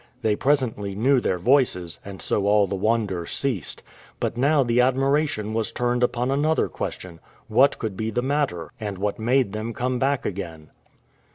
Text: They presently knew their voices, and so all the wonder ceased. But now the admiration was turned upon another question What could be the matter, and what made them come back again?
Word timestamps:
They 0.23 0.35
presently 0.35 0.95
knew 0.95 1.19
their 1.19 1.37
voices, 1.37 1.99
and 2.03 2.23
so 2.23 2.47
all 2.47 2.65
the 2.65 2.73
wonder 2.75 3.27
ceased. 3.27 3.83
But 4.19 4.35
now 4.35 4.63
the 4.63 4.81
admiration 4.81 5.53
was 5.53 5.71
turned 5.71 6.01
upon 6.01 6.31
another 6.31 6.67
question 6.69 7.19
What 7.47 7.77
could 7.77 7.95
be 7.95 8.09
the 8.09 8.23
matter, 8.23 8.71
and 8.79 8.97
what 8.97 9.19
made 9.19 9.53
them 9.53 9.75
come 9.75 9.99
back 9.99 10.25
again? 10.25 10.71